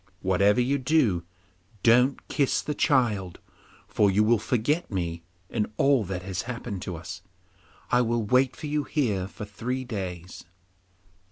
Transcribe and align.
Whatever 0.23 0.59
you 0.59 0.79
do, 0.79 1.25
don't 1.83 2.27
kiss 2.27 2.63
the 2.63 2.73
child, 2.73 3.37
or 3.95 4.09
you 4.09 4.23
will 4.23 4.39
forget 4.39 4.89
me 4.89 5.21
and 5.51 5.71
all 5.77 6.03
that 6.05 6.23
has 6.23 6.41
happened 6.49 6.81
to 6.81 6.95
us. 6.95 7.21
I 7.91 8.01
will 8.01 8.23
wait 8.23 8.55
for 8.55 8.65
you 8.65 8.83
here 8.83 9.27
for 9.27 9.45
three 9.45 9.83
days. 9.85 10.43